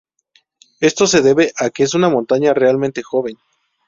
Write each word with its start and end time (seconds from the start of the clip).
Esto 0.79 1.05
se 1.05 1.21
debe 1.21 1.53
a 1.59 1.69
que 1.69 1.83
es 1.83 1.93
una 1.93 2.09
montaña 2.09 2.55
relativamente 2.55 3.03
joven. 3.03 3.37